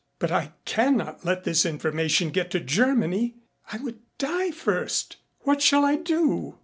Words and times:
But 0.17 0.31
I 0.31 0.53
cannot 0.65 1.23
let 1.25 1.43
this 1.43 1.63
information 1.63 2.31
get 2.31 2.49
to 2.49 2.59
Germany. 2.59 3.35
I 3.71 3.77
would 3.77 3.99
die 4.17 4.49
first. 4.49 5.17
What 5.41 5.61
shall 5.61 5.85
I 5.85 5.95
do?" 5.97 6.57